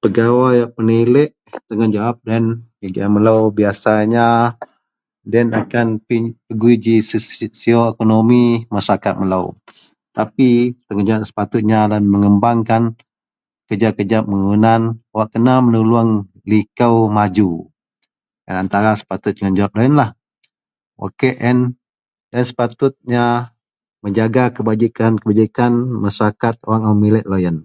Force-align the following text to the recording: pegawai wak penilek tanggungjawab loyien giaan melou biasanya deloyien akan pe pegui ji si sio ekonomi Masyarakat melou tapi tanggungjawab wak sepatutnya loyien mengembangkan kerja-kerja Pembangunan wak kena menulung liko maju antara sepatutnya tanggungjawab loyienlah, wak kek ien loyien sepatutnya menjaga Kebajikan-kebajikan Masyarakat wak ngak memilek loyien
pegawai 0.00 0.58
wak 0.62 0.70
penilek 0.76 1.30
tanggungjawab 1.66 2.16
loyien 2.26 2.44
giaan 2.94 3.12
melou 3.14 3.40
biasanya 3.58 4.26
deloyien 5.30 5.48
akan 5.60 5.88
pe 6.06 6.16
pegui 6.46 6.74
ji 6.84 6.94
si 7.08 7.16
sio 7.60 7.80
ekonomi 7.92 8.44
Masyarakat 8.74 9.14
melou 9.20 9.44
tapi 10.16 10.48
tanggungjawab 10.86 11.20
wak 11.22 11.28
sepatutnya 11.30 11.78
loyien 11.90 12.06
mengembangkan 12.12 12.82
kerja-kerja 13.68 14.18
Pembangunan 14.24 14.80
wak 15.16 15.28
kena 15.32 15.54
menulung 15.66 16.10
liko 16.50 16.88
maju 17.16 17.48
antara 18.62 18.90
sepatutnya 19.00 19.40
tanggungjawab 19.42 19.72
loyienlah, 19.76 20.10
wak 21.00 21.12
kek 21.20 21.36
ien 21.46 21.58
loyien 22.30 22.46
sepatutnya 22.50 23.24
menjaga 24.02 24.44
Kebajikan-kebajikan 24.56 25.70
Masyarakat 26.04 26.54
wak 26.68 26.78
ngak 26.80 26.92
memilek 26.96 27.26
loyien 27.32 27.56